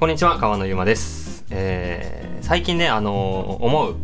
[0.00, 3.94] こんにちは川野ゆまです、えー最近ねあの思う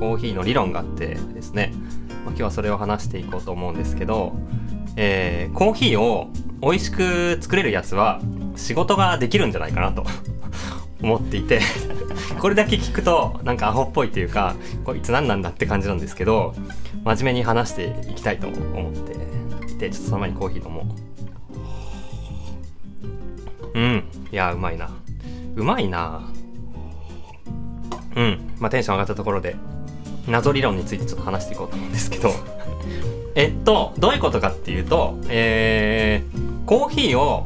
[0.00, 4.32] コーヒーの理論があってですね、まあ、今日はそれを話していこうと思うんですけど、
[4.96, 6.28] えーコーヒーを
[6.62, 8.22] 美味しく作れるやつは
[8.56, 10.06] 仕事ができるんじゃないかなと
[11.02, 11.60] 思っていて。
[12.40, 14.54] これだけ聞くとなんかアホっぽいっていうか
[14.86, 16.54] こいつ何なんだって感じなんですけど
[17.04, 19.12] 真面目に話していきたいと思って。
[19.74, 20.86] いてちょっとその前にコーヒー飲も
[23.74, 23.78] う。
[23.78, 24.04] うん。
[24.32, 25.03] いやうまいな。
[25.56, 26.22] うまいな。
[28.16, 28.54] うん。
[28.58, 29.56] まあテンション上がったところで
[30.28, 32.30] 謎理論についてちょっと話していこうと思うんですけど。
[33.36, 37.44] えっとどういうことかっていうとえー、コーヒーを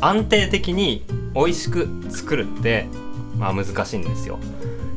[0.00, 1.04] 安定的に
[1.34, 2.86] 美味しく作るって
[3.38, 4.38] まあ難しいんですよ。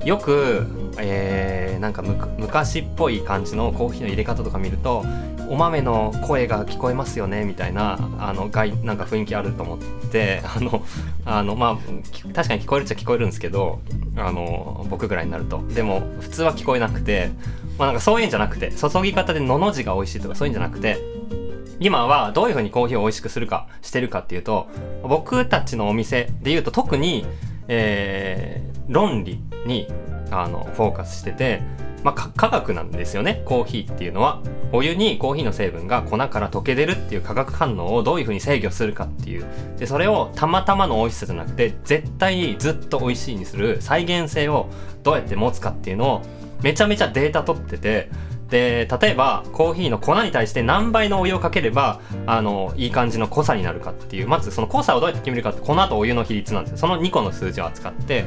[0.05, 0.67] よく、
[0.99, 5.03] えーなんかむく昔っぽい感じのコーヒーの入れ方とか見ると
[5.49, 9.79] お豆の声が聞こえますよねみたいなあの外なんか雰囲気あると思っ
[10.11, 10.83] てあの
[11.25, 11.77] あのまあ
[12.33, 13.81] 確かに聞こえるっちゃ聞こえるんですけど
[14.15, 15.61] あの僕ぐらいになると。
[15.67, 17.29] でも普通は聞こえなくて
[17.77, 20.97] まあなんかそういうんじゃなくて注ぎ方でのの字が美味しいとかそういうんじゃなくて
[21.79, 24.67] 今はどういう風にコーヒーを美味しくするかしてるかっていうと
[25.03, 27.25] 僕たちのお店で言うと特に、
[27.67, 29.87] えー論理に
[30.31, 31.61] あのフォーカスしてて、
[32.03, 33.41] まあ、科学なんですよね。
[33.45, 34.41] コーヒーっていうのは。
[34.71, 39.45] お湯にコーヒーの成分が粉から溶け出るっていう化学反応をどういう風に制御するかっていう。
[39.77, 43.81] でそれをたまたまの美味しさじゃなくて絶対ずっと美味しいにする。
[43.81, 44.69] 再現性を
[45.03, 46.21] どうやって持つかっていうのを
[46.61, 48.09] めちゃめちゃデータ取ってて。
[48.49, 54.27] で例えばコーヒーの粉に対して何倍のお湯をかければあのいい感じの濃さになるかっていう。
[54.27, 56.77] まずその濃さをどうやって決めるかって粉とお湯の比率なんですよ。
[56.77, 58.25] その2個の数字を扱って。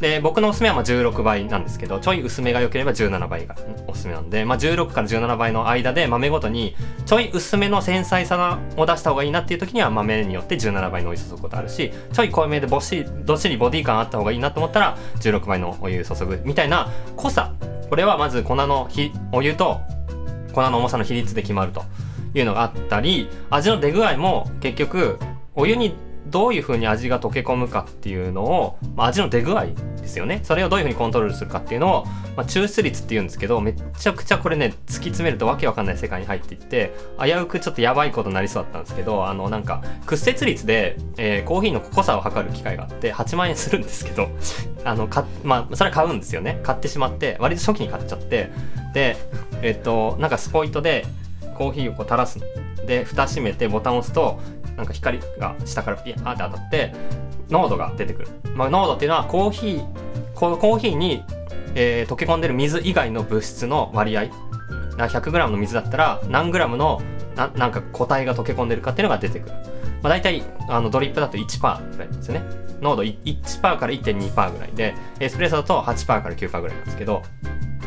[0.00, 17.54] で僕のおすすめはまあ16倍なんですけどちょい薄めが良ければ17倍がおすすめなんで、まあ、16から17倍の間で豆ごとにちょい薄めの繊細さを出した方がいいなっていう時には豆によって17倍のお湯注ぐことあるしちょい濃いめでぼっしどっしりボディ感あった方がいいなと思ったら16倍のお湯注ぐみたいな濃さ。
[17.88, 19.80] これはまず粉のひお湯と
[20.52, 21.84] 粉の重さの比率で決まると
[22.34, 25.18] いうのがあったり味の出具合も結局
[25.54, 25.94] お湯に
[26.28, 30.40] どういう風に味が溶け込むかっていうのを、まあ、味の出具合ですよね。
[30.42, 32.04] それをどういう風にコントロールするかっていうのを、
[32.36, 44.28] まあ、抽出率っていうんですけどめちゃくちゃこれね突き詰めるとわけわかんない世界に入っていって危うくちょっとやばいことになりそうだったんですけどあのなんか屈折率で、えーコーヒーの濃さを測る機械があって8万円するんですけど
[44.84, 46.60] あのかまあそれは買うんですよね。
[46.62, 48.50] 買ってしまって割と初期に買っちゃって
[48.94, 49.16] で
[49.62, 51.06] えっとなんかスポイトで
[51.56, 52.38] コーヒーをこう垂らす。
[52.86, 54.38] で蓋閉めてボタンを押すと
[54.76, 56.92] なんか光が下からピヤーって当たって
[57.50, 59.86] 濃度が出てくる、まあ、濃度っていうのはコーヒー
[60.34, 61.24] このコーヒーに、
[61.74, 64.24] えー溶け込んでる水以外の物質の割合。
[64.96, 67.02] な 100g の水だったら何 g の
[67.34, 69.54] ななんか固体が溶け込んでるかっていうのが出てくる、
[70.02, 72.42] まあ、大体あのドリップだと1%ぐらいですね。
[72.80, 77.22] 濃度1%から1.2%ぐらいでエスプレッソだと8%から9%ぐらいなんですけど。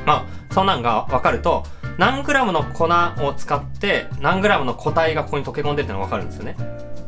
[0.05, 1.63] まあそんなんが分かると
[1.99, 6.55] 何グラムの粉を使って何グラムの固体がここに溶け込んでるってのが分かるんですよね。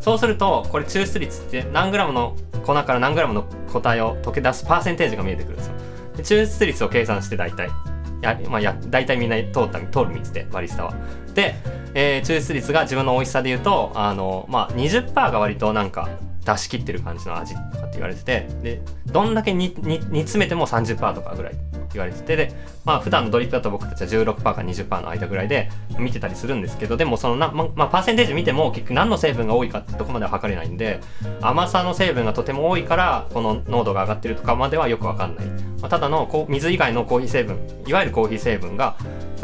[0.02, 2.36] そうするとこれ抽出率って何グラムの
[2.66, 5.74] 粉から何グラムの固体を溶け出すパーセンテージが見えてくるんですよ。
[6.18, 7.70] で抽出率を計算して大体
[8.22, 10.94] やまあや大体みんな通った通る道でバリスタは
[11.34, 11.56] で、
[11.94, 16.10] えー抽出率が自分の美味しさで言うとあの、まあ、20%が割となんか
[16.46, 21.54] 出し切ってる感じの味とかって言われててでどんだけ煮煮詰めても30%とかぐらい
[21.94, 22.54] 言われててで
[22.86, 25.70] まあ普段のドリップだと僕たちは16%か20%の間ぐらいで
[26.00, 31.00] 見てたりするんですけどでもそのな、ままあ、パーセンテージ見ても結局何の成分が多いかってとこまでは測れないんで
[31.42, 38.96] 甘さの成分がとても多いからこの濃度が上がってるとかまではよくわかんない、まあ、ただのこう水以外のコーヒー成分いわゆるコーヒー成分が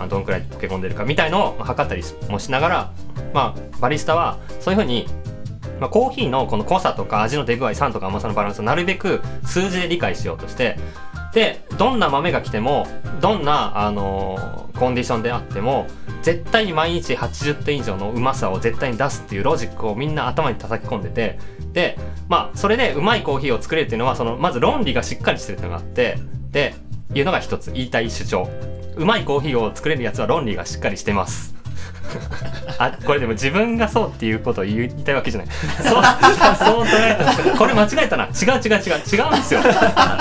[0.10, 2.92] どんくらい溶け込んでるかみたいのを測ったりもしながら
[3.34, 5.08] まあバリスタはそういうふうに
[5.80, 10.78] まあ、コーヒーのこの濃さとか味の出具合酸とか甘さのバランスをなるべく数字で理解しようとして
[11.34, 12.88] でどんな豆が来ても
[13.22, 15.88] どんな、あのーコンディションであっても
[16.22, 21.40] 絶対に毎日80点以上のうまさを絶対に出すっていうロジックをみんな頭に叩き込んでて
[21.74, 21.98] で
[22.30, 26.18] まあそれでうまいコーヒーを作れるっていうのはそのまず論理がしっかりしてるっていうのがあって
[26.52, 26.76] で
[27.14, 28.50] いうのが一つ言いたい主張。
[28.98, 31.57] うまいコーヒーを作れるやつは論理がしっかりしてます。
[32.80, 35.50] あこれでも自分がそうっていうことを言いたいわけじゃない。
[35.52, 36.04] そう
[36.58, 37.16] そう捉え
[37.52, 37.58] た。
[37.58, 38.26] これ間違えたな。
[38.26, 39.02] 違う違う違う。
[39.12, 39.62] 違うんですよ。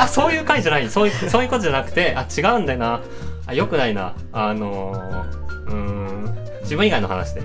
[0.09, 0.89] そういう回じゃない。
[0.89, 3.01] そういうそういうことじゃなくてあ違うんだよな。
[3.47, 4.15] あよくないな。
[4.33, 7.43] あのー、うーん自分以外の話で、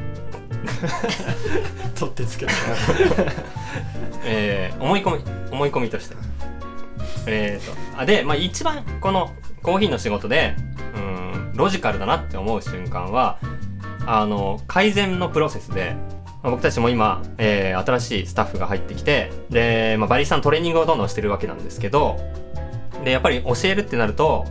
[1.98, 2.54] 取ってつけた。
[4.26, 6.16] えー思い込み思い込みとして。
[7.28, 10.56] えー、とあで、まあ、一番このコーヒーの仕事で
[10.96, 13.38] うーんロジカルだなって思う瞬間は
[14.06, 15.96] あの改善のプロセスで
[16.44, 22.18] まあ僕たちも今、えー新しいスタッフが入ってきてで、まあ、バリスタのトレーニングをどんどんしてるわけなんですけど
[23.04, 24.46] でやっぱり教えるってなると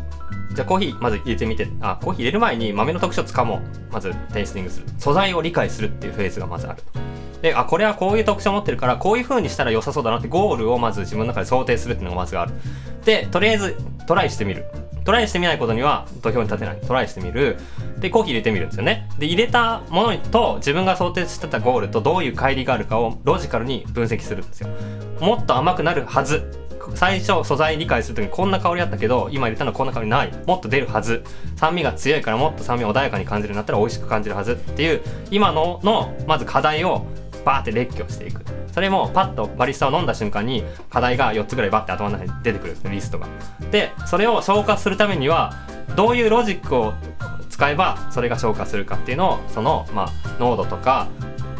[0.54, 3.60] じゃあコーヒーまず入れてみてあコーヒー入れる前に豆の特徴をつかもう。
[3.92, 4.86] まずテイスティングする。
[4.98, 6.82] 素材を理解するっていうフェーズがまずある
[7.42, 12.52] であこれはこういう特徴を持ってるからこういう風にしたら良さそうだなってゴールをまず自分の中で想定するっていうのがまずある。
[13.04, 13.76] でとりあえず
[14.06, 14.66] トライしてみる。
[15.04, 16.80] トライしてみないことには土俵に立てない。
[16.80, 17.58] トライしてみる。
[17.98, 19.08] でコーヒー入れてみるんですよね。
[19.18, 24.68] で入れたものと自分が想定してたゴールとどういう乖離があるかをロジカルに分析するんですよ。
[25.20, 26.58] もっと甘くなるはず。
[26.94, 30.32] 最初素材理解するときにこんな香りあったけど今入れたのはこんな香りない。
[30.46, 31.22] もっと出るはず。
[31.56, 37.04] 酸味が強いからもっと酸味を穏やかに感じるようになったら美味しく感じるはずっていう今ののまず課題を
[37.44, 38.42] バーって列挙していく。
[38.72, 43.26] それもパッとバリスタを飲んだ瞬間に課題が4つぐらいバッて頭の中に出てくるんですねリストが。
[43.70, 45.54] でそれを消化するためには
[45.96, 46.94] どういうロジックを
[47.48, 50.08] 使えばそれが消化するかっていうのをそのまあ
[50.38, 51.08] 濃度とか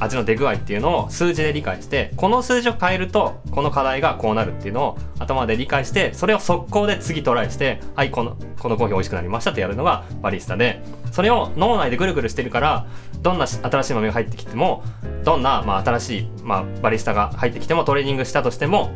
[0.01, 10.83] 味の出具合っていうのを数字で理解してこの数字を変えるとこの課題がこうなるっていうのを頭で理解してそれを速攻で次トライしてはいこのこのコーヒー美味しくなりましたってやるのがバリスタで
[11.13, 12.87] それを脳内でぐるぐるしてるから
[13.21, 14.83] どんな新しい豆が入ってきても
[15.25, 18.93] どんな、まあ、新しい、まあ、バリスタが入ってきてもトレーニングしたとしても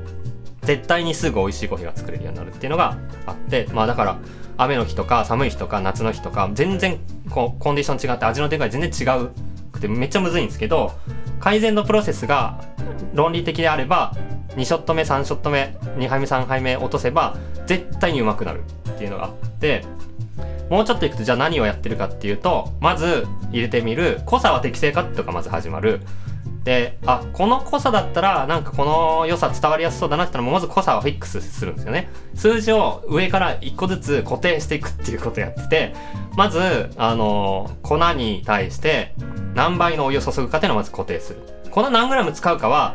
[0.62, 2.96] 絶対にすぐ美味しいコーヒーが作れるようになるっていうのが
[3.26, 4.18] あってまあだから
[4.56, 6.98] 雨の日とか寒い日とか夏の日とか全然
[7.30, 9.30] こうコンディション違って味の出が全然違う
[9.88, 10.92] てめっちゃむずいんですけど
[11.40, 12.64] 改善のプロセスが
[13.12, 14.14] 論理的であれば
[14.56, 17.36] 2ショット目3ショット目2杯目3杯目落とせば
[17.66, 19.84] 絶対にうまくなるっていうのがあって
[20.70, 26.00] もうちょっといくとじゃあ何をやってるかっていうとまず入れてみる濃さは適正かとかまず始まる。
[26.64, 32.08] であこの濃さだったらなんかこの良さ伝わりやすそうだなって言ったらまず濃さをフィックスするんですよね。
[32.34, 35.94] 数字を上から1個ずつ固定していくっていうことをやってて
[36.36, 39.14] まずあの粉に対して
[39.54, 41.40] 何倍のお湯を注ぐかっていうのをまず固定する。
[41.70, 42.94] 粉何グラム使うかは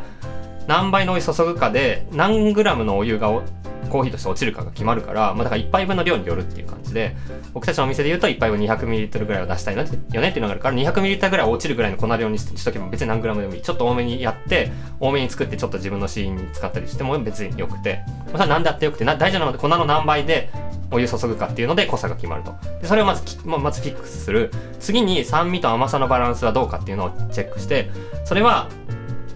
[0.66, 3.42] 何倍のお湯注ぐかで何グラムのお湯がお
[3.90, 7.16] コーヒーとして落ちるかが決まるから、まあ、だから1杯分の量によるっていう感じで
[7.52, 20.50] 僕たちのお店で言うと1杯分 200ml ぐらいを出したいなってよねっていうのがあるから 200ml ぐらい落ちるぐらいの粉量にしとけば別に何グラムでもいいちょっと多めにやって多めに作ってちょっと自分のシーンに使ったりしても別によくて、まあ、それは何であってよくてな大事なので粉の何倍で
[20.92, 22.54] お湯注ぐかっていうので濃さが決まると。
[22.80, 24.50] でそれをまずきままずフィックスする。
[24.80, 27.90] 次に酸味と甘さのバランスはどうかっていうのをチェックして
[28.24, 28.68] それは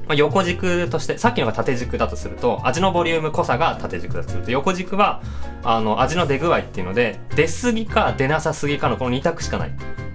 [0.06, 5.22] まあ、横軸としてさっきのが縦軸だとすると味のボリューム濃さが縦軸だとすると横軸は
[5.62, 9.72] あの味の出具合っていうので出すぎか出なさすぎかのこの2択しかない。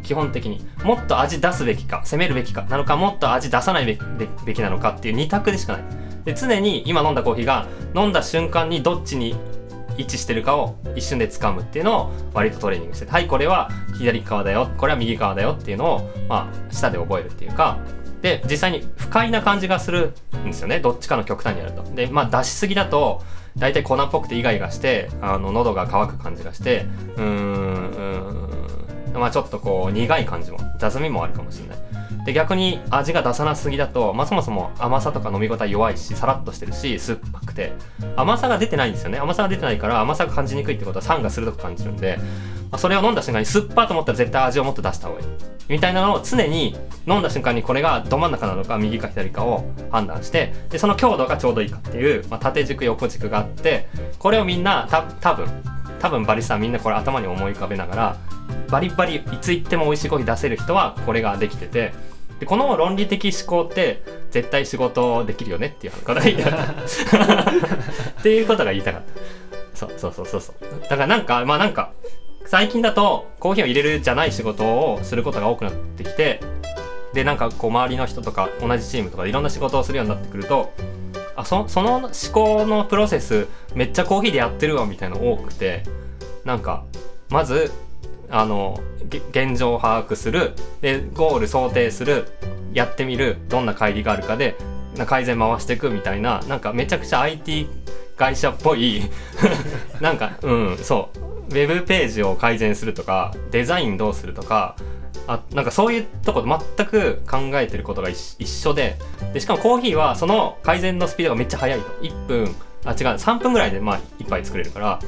[0.09, 0.65] 基本的に。
[0.83, 3.99] もっと味出すべきか攻めるべきかなのかもっと味出さない
[4.43, 5.83] べきなのかっていう2択でしかない。
[6.25, 9.35] で常に今飲んだコーヒーが飲んだ瞬間にどっちに
[9.97, 13.11] 位置してるかを一瞬で掴むっていうのを割とトレーニングしてて。
[13.11, 14.69] はいこれは左側だよ。
[14.77, 17.77] これは右側だよっていうのをまあ舌で覚えるっていうか
[18.21, 20.13] で実際に不快な感じがする
[20.43, 20.79] んですよね。
[20.79, 21.83] どっちかの極端にやると。
[21.83, 23.21] でまあ出しすぎだと
[23.57, 26.85] 大体粉っぽくてイガイガしてあの喉が渇く感じがして
[27.17, 29.19] うーんうーん。
[29.19, 31.77] まあちょっとこう苦い感じも雑味もあるかもしれない。
[32.25, 37.73] で逆に味が出さなすぎだと、まあ、そもそも甘さとか飲み応え弱いしさらっとしてるし酸っぱくて。
[38.15, 39.17] 甘さが出てないんですよね。
[39.17, 42.19] 甘さが出てないから甘さが感じにくいってことは酸が鋭く感じるんで、
[42.77, 45.27] それを飲んだ瞬間に酸っぱと思ったら絶対味をもっと出した方がいい。
[45.69, 46.75] みたいなのを常に
[47.07, 53.87] 飲んだ瞬間にこれがど真ん中なのか右か左かを判断してでその強度がちょうどいいかっていう、まあ、縦軸横軸があって
[54.17, 55.47] これをみんなた多分
[55.99, 58.17] 多分バリスタはみんなこれ頭に思い浮かべながら
[58.69, 61.93] バリバリいつ行っても美味しいコーヒー出せる人はこれができてて
[62.39, 69.77] でこの論理的思考って絶対仕事できるよねっていうことが言いたかったっていうことが言いたかった。
[69.77, 70.55] そうそうそうそうそう。
[70.81, 71.91] だからなんかまあなんか
[72.49, 76.41] 最近だとコーヒーを入れるじゃない仕事をすることが多くなってきて
[77.13, 80.73] でなんかこう周りの人とか同じチームとかいろんな仕事をするようになってくると
[81.35, 85.83] あそその思考のプロセスめっちゃコーヒーでやってるわみたいなの多くて
[86.43, 86.85] なんか
[87.29, 87.71] まず
[88.31, 88.81] あの
[89.29, 92.25] 現状を把握するでゴール想定する
[92.73, 94.55] やってみるどんな乖離があるかで
[94.97, 97.69] な改善回していくみたいななんかめちゃくちゃ IT
[98.17, 99.03] 会社っぽい
[100.01, 101.28] なんかうんそう。
[101.49, 104.75] ウェブページを改善するとかデザインどうするとか
[105.27, 108.97] あなんかそういうとこと全く考えてることが一緒で
[109.33, 111.87] でしかもコーヒーはその改善のスピードがめっちゃ速いと。
[112.01, 114.99] 1分あ違う3分ぐらいでまあ1杯作れるから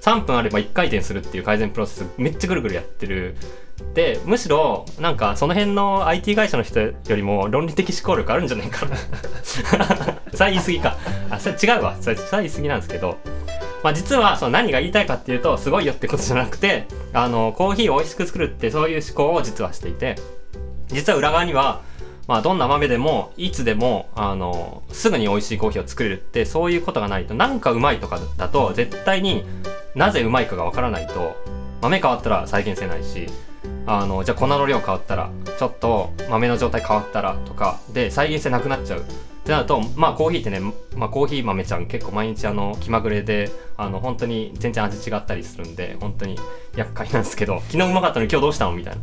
[0.00, 3.36] 3分あれば1回転するっていう改善プロセスめっちゃぐるぐるやってる。
[3.94, 8.96] でむしろなんかその辺の IT 会社の人よりも論理的思考力あるんじゃないかな。
[10.34, 10.96] それ言い過ぎか。
[11.30, 11.96] あそれ違うわ。
[12.00, 13.16] それそれ言い過ぎなんですけど
[13.82, 20.16] まあ、実はその何が言いたいかっていうとすごいよってことじゃなくてあのコーヒーを美味しく作るってそういう思考を実はしていて
[20.88, 21.82] 実は裏側には
[22.28, 29.44] まあどんな豆でもいつでもあのすぐに美味しいコーヒーを作れるってそういうことがないとなんかうまいとかだと絶対に
[29.94, 31.36] なぜうまいかがわからないと
[31.80, 33.26] 豆変わったら再現性ないし
[33.86, 39.04] あのじゃあ粉の量変わったらちょっと豆の状態変わったらとかで再現性なくなっちゃう。
[39.40, 40.60] ってなるとまあコーヒーってね、
[40.94, 46.36] まあ、コーヒー豆ちゃん結構毎日あの気まぐれであの本当に全然味違ったりするんで本当に
[46.76, 49.00] 厄介なんですけど 昨日うまかったのに今日どうしたのみたいな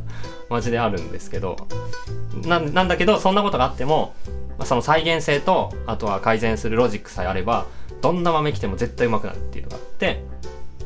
[0.50, 1.58] マジであるんですけど
[2.46, 4.14] なんだけどそんなことがあっても、
[4.64, 7.66] その再現性とあとは改善するロジックさえあれば
[8.02, 10.24] どんな豆来ても絶対うまくなるっていうのがあって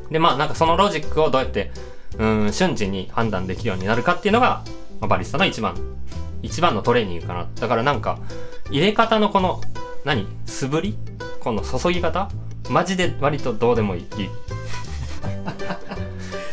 [0.09, 1.71] でまあなんかそのロジックをどうやって
[2.17, 4.63] うん瞬時に判断できるようになるかっていうのが、
[5.01, 5.75] まあ、バリスタの一番
[6.41, 7.47] 一番のトレーニングかな。
[7.59, 8.17] だからなんか
[8.71, 9.61] 入れ方のこの
[10.05, 10.27] 何？
[10.45, 10.97] 素振り？
[11.41, 12.29] この注ぎ方？
[12.69, 14.05] マジで割とどうでもいい。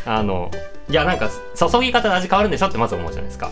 [0.05, 0.49] あの
[0.89, 2.67] いやなんか注ぎ方で味変わるんでしょ？
[2.67, 3.51] ってまず思うじゃないですか。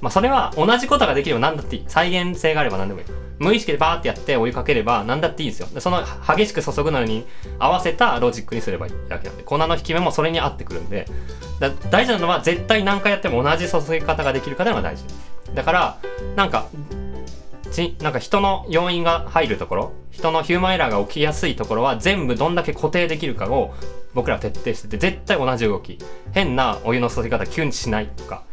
[0.00, 1.84] まあそれは同じことができれば何だっていい。
[1.88, 3.06] 再現性があれば何でもいい。
[3.38, 5.68] 無意識でバーってやってお湯かければ何だっていいんですよ。
[5.72, 7.26] でその激しく注ぐのに
[7.58, 8.92] 合わせたロジックにすればいい。
[9.08, 9.42] だけなんで。
[9.42, 11.06] 粉の引き目もそれに合ってくるんで。
[11.58, 15.04] だ大事なのは絶対何回やっても同じ注ぎ方ができるかでのが大事。
[15.54, 15.98] だから
[16.36, 16.66] なんか
[17.72, 23.74] ちなんか人の要因が入るところ人のヒューマンエラーが起きやすいところは全部どんだけ固定できるかを
[24.14, 25.98] 僕ら徹底してて絶対同じ動き。
[26.32, 28.44] 変なお湯の注ぎ方キュンしないとか。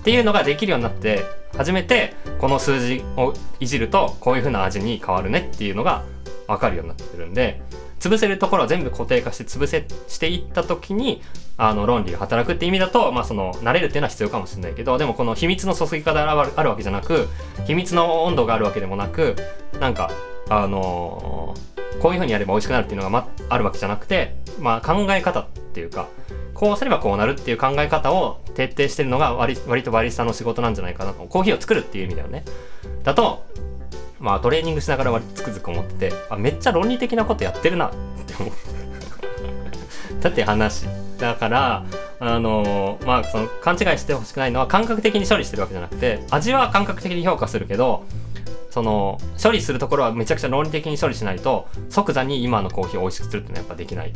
[0.00, 1.24] っていうのができるようになって
[1.56, 6.04] 初めてこの数字をいじるとこういう風な味に変わるねっていうのが
[6.46, 7.60] 分かるようになってるんで
[8.00, 11.22] 潰せるところは全部固定化して潰せしていった時に
[11.56, 17.28] あの論理が働くって意味だと、まあ、その慣れるっていうのは必要かもしれないけどでもこの秘密の注ぎ方があるわけじゃなく
[17.66, 19.36] 秘密の温度があるわけでもなく
[19.78, 20.10] なんか
[20.48, 26.08] あのー、こういう風にやれば美味しくなるっていうのが、ま、あるわけじゃなくて、まあ、考え方っていうか
[26.54, 31.24] こうすればこうなるっていう考え方を徹底してるのが割割とバリスタの仕事なんじゃないかなと。
[31.24, 32.44] コーヒーを作るっていう意味だよね。
[33.02, 33.46] だと
[34.20, 37.90] まあトレーニングしながら割とつくづく思っててあめっちゃ論理的なことやってるなっ
[38.26, 40.86] て思って だって話。
[41.18, 41.84] だから
[42.18, 48.04] あのー、まあその勘違いしてほしくないのは感覚的に処理してるわけじゃなくて味は感覚的に評価するけど
[48.70, 54.12] その処理するところはめちゃくちゃ論理的に処理しないと即座に今のコーヒーを美味しくするっていうのはやっぱできない。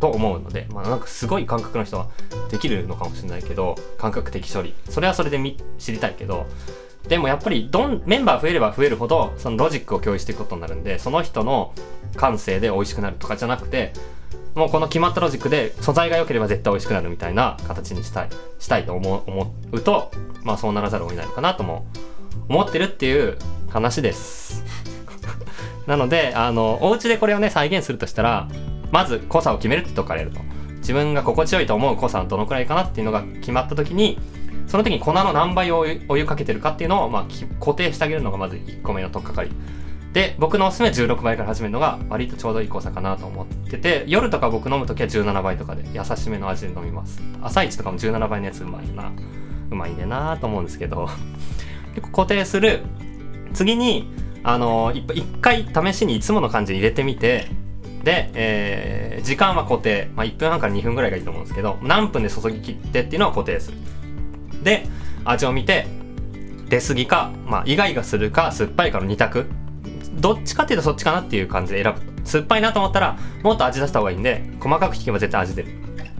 [0.00, 2.08] と思うので、まあ、なんかすごい感覚の人は
[2.50, 4.74] できるのかもしれないけど感覚的処理。
[4.88, 5.38] それはそれで
[5.78, 6.46] 知りたいけど
[7.08, 11.74] でもやっぱりどんメンバー増えれば増えるほどそのロジックを共有していくことになるんでその人の
[12.16, 13.92] 感性で美味しくなるとかじゃなくて
[14.54, 18.28] もうこの決まったロジックで素材が良ければ絶対美味しくなるみたいな形にしたい
[18.58, 21.86] したいと思う思うとまあそうならざるを得ないのかなとも
[22.48, 23.38] 思ってるっていう
[23.70, 24.62] 話です。
[25.86, 28.48] なのであのお家でこれをね再現するとしたら
[28.90, 30.40] まず濃さを決めるってとこからやると。
[30.82, 34.18] 自分が心地よいと思う濃さはどのくらいかなっていうのが決まった時に
[34.72, 37.26] その時に粉の何倍をお湯かけてるかっていうのを、まあ、
[37.60, 39.50] 固定してあげるのがまず1個目の取っかかり。
[40.14, 47.20] で僕のおすすめ16倍から始めるのが割とちょうどいい濃さかなと思ってて夜とか僕飲む時は17倍とかで優しめの味で飲みます。
[47.42, 49.12] 朝一とかも17倍のやつうまいな
[49.70, 51.06] うまいんでなと思うんですけど。
[51.94, 52.80] 結構固定する。
[53.52, 54.10] 次に
[54.42, 57.46] あの一回試しにいつもの感じに入れてみて
[58.04, 63.76] で、えー、時間は固定、まあ、1分半から2分ぐらいがいいと思うんですけど何分で注ぎ切ってっていうのは固定する。
[64.62, 64.86] で
[65.24, 65.86] 味を見て
[66.68, 69.46] 出過ぎか、まあ、イガイガするか酸っぱいかの2択。
[70.14, 72.00] どっちかっていうとそっちかなっていう感じで選ぶ。
[72.24, 75.68] 酸っぱいなと思ったらもっと味出した方がいいんで細かく引けば絶対味出る。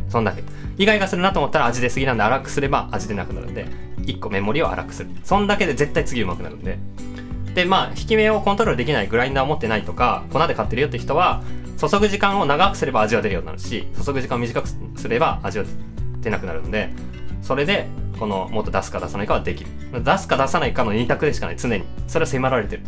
[0.09, 0.43] そんだけ。
[0.79, 3.67] イガイガするなと思ったら味出過ぎなんで粗くすれば味出なくなるんで
[3.99, 5.11] 1個メモリを粗くする。
[5.25, 6.79] そんだけで絶対次うまくなるんで。
[7.55, 11.43] でまあ引き目をコントロールできないグラインダーを持ってないとか粉で買ってるよって人は
[11.79, 15.65] 注ぐ時間を長くすれば味は出るようになるし注ぐ時間を短くすれば味は
[16.21, 16.91] 出なくなるんで
[17.43, 17.89] それで
[18.19, 19.71] このもっと出すか出さないかはできる。
[20.05, 21.57] 出すか出さないかの2択でしかない。
[21.57, 21.85] 常に。
[22.07, 22.83] それは迫られてる。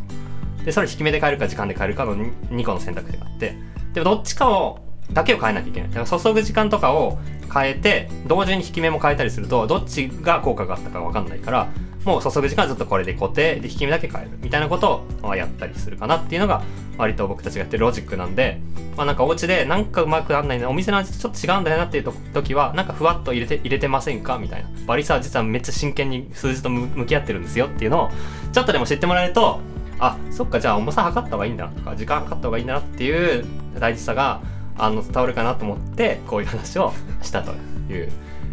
[0.64, 3.57] でそれ引き目で変えるか時間で変えるかの 2, 個の選択肢があって。
[3.93, 4.81] でもどっちかを
[5.12, 5.90] だけを変えなきゃいけない。
[5.90, 7.19] だから注ぐ時間とかを
[7.52, 11.69] 変えて同時に引き目も変えたりするとどっちが効果があったか分かんないから
[12.04, 16.62] もう注ぐ時間はずっとこれで固定で引き目だけ変えるみたいなことをやったりするかなっていうのが
[16.99, 18.61] 割と僕たちがやってるロジックなんで
[18.96, 24.68] まあなんかお家でなんかうまくなんないなお店の味とちょっと違うんだよなっていう時はなんかふわっと入れて入れてませんかみたいな。
[24.87, 28.11] バリスタは実はめっちゃ真剣に数字と向き合ってるんですよっていうのを
[28.52, 29.61] ちょっとでも知ってもらえると
[29.99, 33.46] あそっかじゃあ重さ測った方がいいんだとか時間測った方がいいんだなっていう
[33.78, 34.42] 大事さが
[34.76, 36.92] あの伝わるかなと思ってこういう話を
[37.23, 37.52] したと
[37.90, 38.12] いう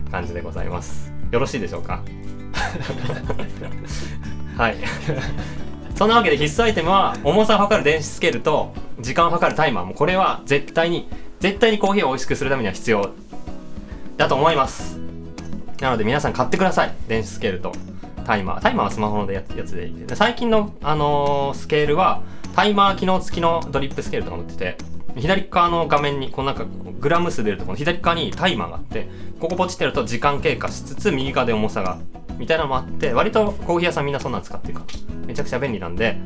[0.09, 1.11] 感じでございます。
[1.31, 2.03] よろしいでしょうか？
[4.57, 4.77] はい。
[5.95, 9.85] そんなわけで必須アイテムは重さを測る電子スケールと時間を測るタイマー。
[9.85, 11.07] もこれは絶対に
[11.39, 13.11] 絶対にコーヒーを美味しくするためには必要
[14.17, 14.99] だと思います。
[15.79, 16.93] なので皆さん買ってください。
[17.07, 17.71] 電子スケールと
[18.25, 18.61] タイマー。
[18.61, 19.89] タイマーはスマホのやつやつで。
[19.89, 22.21] で最近の、あのースケールは
[22.55, 24.77] タイマー機能付きのドリップスケールとか載ってて
[25.15, 26.65] 左側の画面にこうなんか
[26.99, 29.07] グラム数出るとこの左側にタイマーがあって
[29.39, 31.97] ここポチってると時間経過しつつ右側で重さが
[32.41, 34.79] みたいなのもあって割とコーヒー屋さんみんなそんなん使ってるか。
[34.81, 36.17] らめちゃくちゃ便利なんで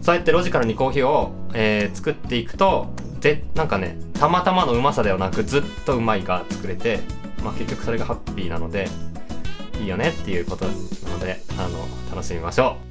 [0.00, 7.00] そうやってロジカルにコーヒーを、えー作っていくとぜなんかねたまたまのうまさではなくずっとうまいが作れて、
[7.44, 8.88] まあ、結局それがハッピーなので
[9.80, 12.89] いいよねっていうことなのであの楽しみましょう。